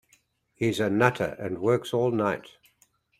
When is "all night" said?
1.93-2.57